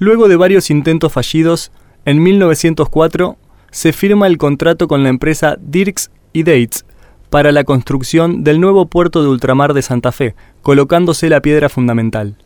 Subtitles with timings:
[0.00, 1.72] Luego de varios intentos fallidos,
[2.06, 3.36] en 1904
[3.70, 6.86] se firma el contrato con la empresa Dirks y Dates
[7.28, 12.36] para la construcción del nuevo puerto de ultramar de Santa Fe, colocándose la piedra fundamental.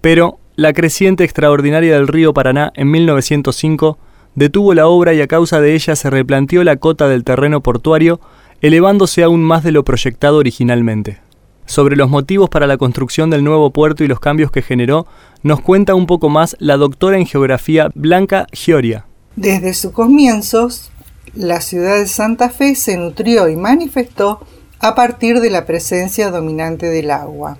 [0.00, 3.98] Pero la creciente extraordinaria del río Paraná en 1905
[4.36, 8.20] detuvo la obra y a causa de ella se replanteó la cota del terreno portuario,
[8.60, 11.18] elevándose aún más de lo proyectado originalmente.
[11.66, 15.06] Sobre los motivos para la construcción del nuevo puerto y los cambios que generó,
[15.42, 19.06] nos cuenta un poco más la doctora en geografía Blanca Gioria.
[19.36, 20.90] Desde sus comienzos,
[21.34, 24.40] la ciudad de Santa Fe se nutrió y manifestó
[24.78, 27.58] a partir de la presencia dominante del agua.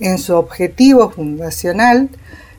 [0.00, 2.08] En su objetivo fundacional,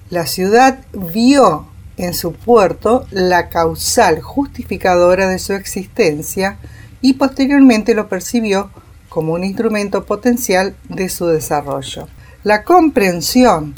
[0.10, 6.58] la ciudad vio en su puerto la causal justificadora de su existencia
[7.02, 8.72] y posteriormente lo percibió
[9.09, 12.08] como un instrumento potencial de su desarrollo.
[12.44, 13.76] La comprensión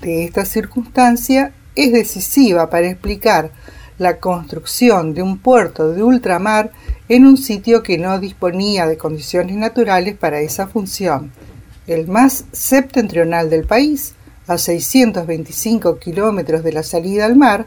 [0.00, 3.50] de esta circunstancia es decisiva para explicar
[3.98, 6.72] la construcción de un puerto de ultramar
[7.08, 11.32] en un sitio que no disponía de condiciones naturales para esa función,
[11.86, 14.14] el más septentrional del país,
[14.48, 17.66] a 625 kilómetros de la salida al mar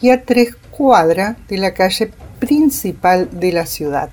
[0.00, 4.10] y a tres cuadras de la calle principal de la ciudad.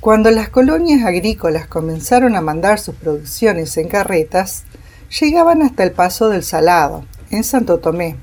[0.00, 4.62] Cuando las colonias agrícolas comenzaron a mandar sus producciones en carretas,
[5.20, 8.14] llegaban hasta el paso del Salado, en Santo Tomé.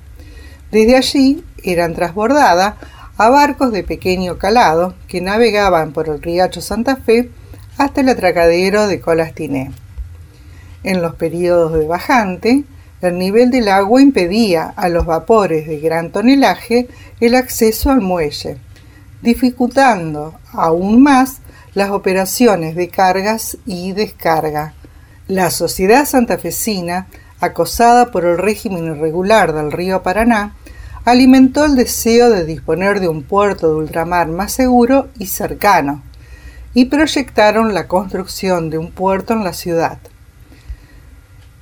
[0.71, 2.75] Desde allí eran trasbordadas
[3.17, 7.29] a barcos de pequeño calado que navegaban por el riacho Santa Fe
[7.77, 9.71] hasta el atracadero de Colastiné.
[10.83, 12.63] En los periodos de bajante,
[13.01, 16.87] el nivel del agua impedía a los vapores de gran tonelaje
[17.19, 18.57] el acceso al muelle,
[19.21, 21.41] dificultando aún más
[21.75, 24.73] las operaciones de cargas y descarga.
[25.27, 27.07] La sociedad santafesina,
[27.41, 30.55] acosada por el régimen irregular del río Paraná,
[31.03, 36.01] alimentó el deseo de disponer de un puerto de ultramar más seguro y cercano,
[36.73, 39.99] y proyectaron la construcción de un puerto en la ciudad.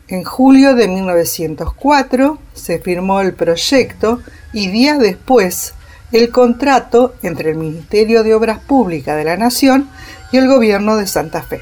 [0.07, 4.22] En julio de 1904 se firmó el proyecto
[4.53, 5.74] y días después
[6.13, 9.90] el contrato entre el Ministerio de Obras Públicas de la Nación
[10.31, 11.62] y el Gobierno de Santa Fe.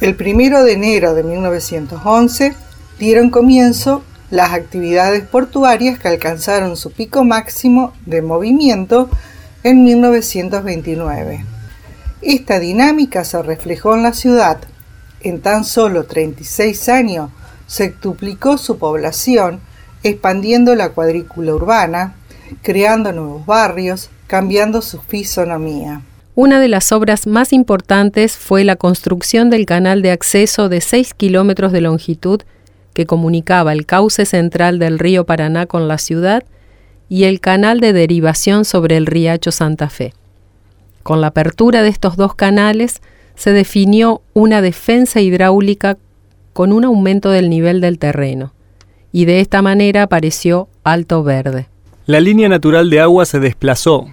[0.00, 2.56] El primero de enero de 1911
[2.98, 9.08] dieron comienzo las actividades portuarias que alcanzaron su pico máximo de movimiento
[9.62, 11.44] en 1929.
[12.22, 14.58] Esta dinámica se reflejó en la ciudad.
[15.20, 17.30] En tan solo 36 años
[17.68, 19.60] se duplicó su población,
[20.02, 22.16] expandiendo la cuadrícula urbana,
[22.60, 26.02] creando nuevos barrios, cambiando su fisonomía.
[26.34, 31.14] Una de las obras más importantes fue la construcción del canal de acceso de 6
[31.14, 32.40] kilómetros de longitud
[32.94, 36.44] que comunicaba el cauce central del río Paraná con la ciudad
[37.08, 40.14] y el canal de derivación sobre el riacho Santa Fe.
[41.02, 43.02] Con la apertura de estos dos canales
[43.34, 45.98] se definió una defensa hidráulica
[46.52, 48.54] con un aumento del nivel del terreno,
[49.10, 51.68] y de esta manera apareció Alto Verde.
[52.04, 54.08] La línea natural de agua se desplazó.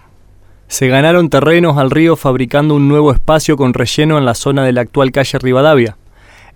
[0.68, 4.74] Se ganaron terrenos al río fabricando un nuevo espacio con relleno en la zona de
[4.74, 5.98] la actual calle Rivadavia.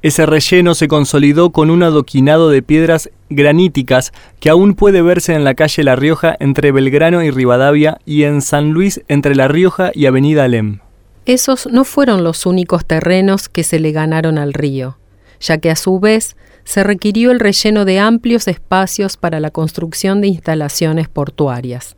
[0.04, 5.44] Ese relleno se consolidó con un adoquinado de piedras graníticas que aún puede verse en
[5.44, 9.90] la calle La Rioja entre Belgrano y Rivadavia y en San Luis entre La Rioja
[9.96, 10.82] y Avenida Alem.
[11.26, 14.98] Esos no fueron los únicos terrenos que se le ganaron al río,
[15.40, 20.22] ya que a su vez se requirió el relleno de amplios espacios para la construcción
[20.22, 21.96] de instalaciones portuarias.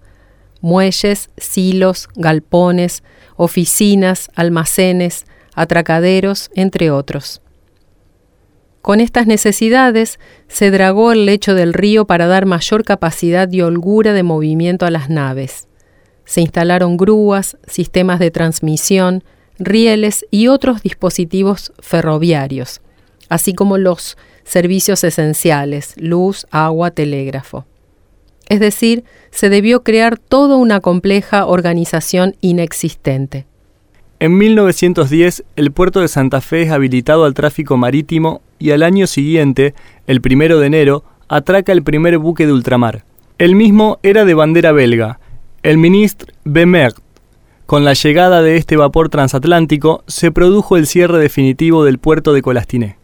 [0.62, 3.04] Muelles, silos, galpones,
[3.36, 7.42] oficinas, almacenes, atracaderos, entre otros.
[8.82, 14.14] Con estas necesidades se dragó el lecho del río para dar mayor capacidad y holgura
[14.14, 15.68] de movimiento a las naves.
[16.24, 19.24] Se instalaron grúas, sistemas de transmisión,
[19.58, 22.82] rieles y otros dispositivos ferroviarios,
[23.30, 27.66] así como los servicios esenciales, luz, agua, telégrafo.
[28.48, 33.46] Es decir, se debió crear toda una compleja organización inexistente.
[34.20, 39.08] En 1910, el puerto de Santa Fe es habilitado al tráfico marítimo y al año
[39.08, 39.74] siguiente,
[40.08, 43.04] el primero de enero, atraca el primer buque de ultramar.
[43.38, 45.20] El mismo era de bandera belga,
[45.64, 46.98] el ministre Bemert.
[47.66, 52.44] Con la llegada de este vapor transatlántico, se produjo el cierre definitivo del puerto de
[52.44, 52.98] Colastiné.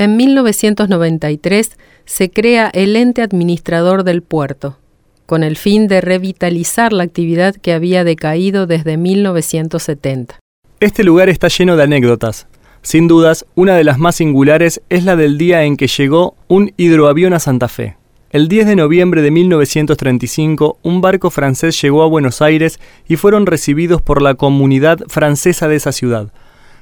[0.00, 4.78] En 1993 se crea el ente administrador del puerto,
[5.26, 10.38] con el fin de revitalizar la actividad que había decaído desde 1970.
[10.78, 12.46] Este lugar está lleno de anécdotas.
[12.80, 16.72] Sin dudas, una de las más singulares es la del día en que llegó un
[16.76, 17.96] hidroavión a Santa Fe.
[18.30, 22.78] El 10 de noviembre de 1935, un barco francés llegó a Buenos Aires
[23.08, 26.30] y fueron recibidos por la comunidad francesa de esa ciudad.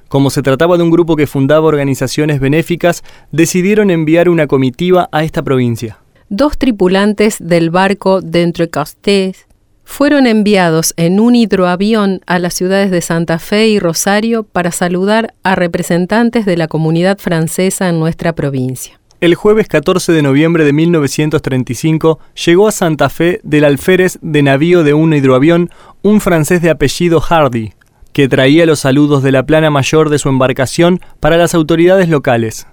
[0.09, 5.25] Como se trataba de un grupo que fundaba organizaciones benéficas, decidieron enviar una comitiva a
[5.25, 5.99] esta provincia.
[6.29, 9.47] Dos tripulantes del barco d'Entrecasteaux
[9.85, 15.35] fueron enviados en un hidroavión a las ciudades de Santa Fe y Rosario para saludar
[15.45, 19.01] a representantes de la comunidad francesa en nuestra provincia.
[19.21, 24.85] El jueves 14 de noviembre de 1935 llegó a Santa Fe del alférez de navío
[24.85, 25.71] de un hidroavión
[26.03, 27.73] un francés de apellido Hardy,
[28.17, 32.67] que traía los saludos de la plana mayor de su embarcación para las autoridades locales.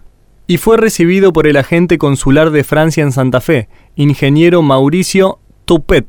[0.48, 3.68] Y fue recibido por el agente consular de Francia en Santa Fe,
[3.98, 6.08] ingeniero Mauricio Toupet,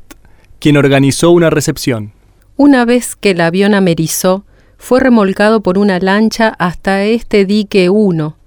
[0.59, 2.13] quien organizó una recepción.
[2.55, 4.45] Una vez que el avión amerizó,
[4.77, 8.37] fue remolcado por una lancha hasta este dique 1,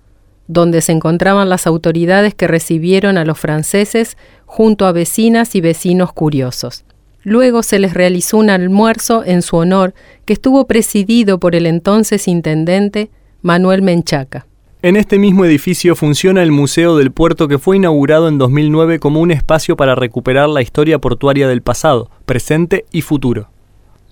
[0.47, 6.15] donde se encontraban las autoridades que recibieron a los franceses junto a vecinas y vecinos
[6.15, 6.87] curiosos.
[7.23, 9.95] Luego se les realizó un almuerzo en su honor
[10.25, 13.11] que estuvo presidido por el entonces intendente
[13.43, 14.47] Manuel Menchaca.
[14.81, 19.21] En este mismo edificio funciona el Museo del Puerto que fue inaugurado en 2009 como
[19.21, 23.51] un espacio para recuperar la historia portuaria del pasado, presente y futuro.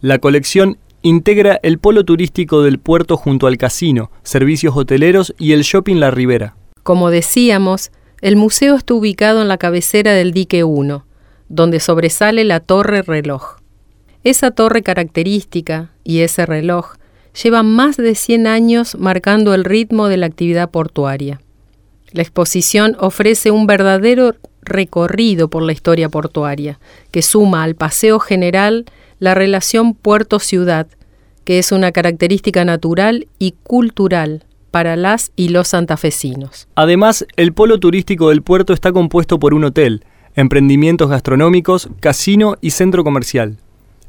[0.01, 5.63] La colección integra el polo turístico del puerto junto al casino, servicios hoteleros y el
[5.63, 6.57] shopping La Ribera.
[6.83, 11.06] Como decíamos, el museo está ubicado en la cabecera del dique 1,
[11.49, 13.57] donde sobresale la torre reloj.
[14.25, 16.97] Esa torre característica y ese reloj
[17.43, 21.41] llevan más de 100 años marcando el ritmo de la actividad portuaria.
[22.13, 28.87] La exposición ofrece un verdadero recorrido por la historia portuaria, que suma al paseo general
[29.19, 30.89] la relación puerto-ciudad,
[31.45, 36.69] que es una característica natural y cultural para las y los santafesinos.
[36.75, 40.05] Además, el polo turístico del puerto está compuesto por un hotel,
[40.37, 43.57] emprendimientos gastronómicos, casino y centro comercial.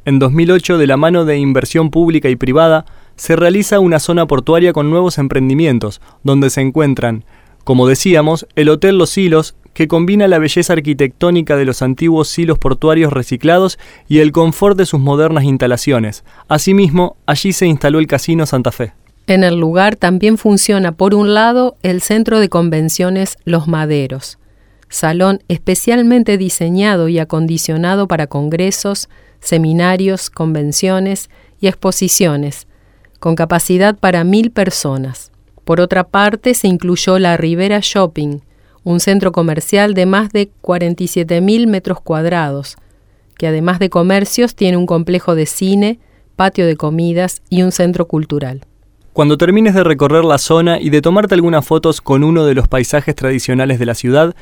[0.06, 2.85] En 2008, de la mano de inversión pública y privada,
[3.15, 7.25] se realiza una zona portuaria con nuevos emprendimientos, donde se encuentran,
[7.63, 12.57] como decíamos, el Hotel Los Silos, que combina la belleza arquitectónica de los antiguos silos
[12.57, 13.77] portuarios reciclados
[14.07, 16.24] y el confort de sus modernas instalaciones.
[16.47, 18.94] Asimismo, allí se instaló el Casino Santa Fe.
[19.27, 24.39] En el lugar también funciona, por un lado, el Centro de Convenciones Los Maderos,
[24.89, 31.30] salón especialmente diseñado y acondicionado para congresos, seminarios, convenciones
[31.60, 32.68] y exposiciones,
[33.19, 35.31] con capacidad para mil personas.
[35.63, 38.39] Por otra parte, se incluyó la Rivera Shopping,
[38.84, 42.78] un centro comercial de más de 47.000 metros cuadrados,
[43.38, 46.00] que además de comercios tiene un complejo de cine,
[46.38, 48.62] patio de comidas y un centro cultural.
[49.12, 52.68] Cuando termines de recorrer la zona y de tomarte algunas fotos con uno de los
[52.68, 54.36] paisajes tradicionales de la ciudad,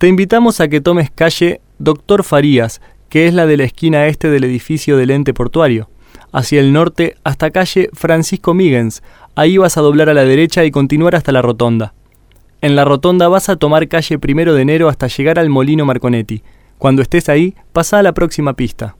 [0.00, 2.80] te invitamos a que tomes calle Doctor Farías,
[3.10, 5.90] que es la de la esquina este del edificio del ente portuario
[6.32, 9.02] hacia el norte hasta calle Francisco Migens.
[9.34, 11.92] Ahí vas a doblar a la derecha y continuar hasta la rotonda.
[12.62, 16.42] En la rotonda vas a tomar calle Primero de Enero hasta llegar al Molino Marconetti.
[16.78, 18.96] Cuando estés ahí, pasa a la próxima pista.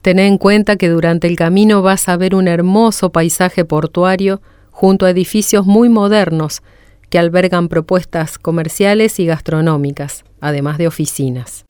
[0.00, 4.40] Ten en cuenta que durante el camino vas a ver un hermoso paisaje portuario
[4.70, 6.62] junto a edificios muy modernos
[7.14, 11.64] que albergan propuestas comerciales y gastronómicas, además de oficinas.